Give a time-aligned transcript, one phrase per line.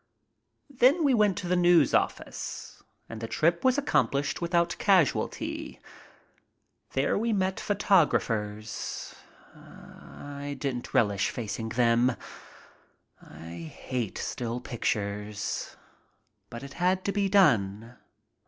[0.71, 5.79] Then we went to the News office, and the trip was accomplished without casualty.
[6.93, 9.13] There we met photographers.
[9.55, 12.15] I didn't relish facing them.
[13.21, 15.75] I hate still pictures.
[16.49, 17.95] But it had to be done.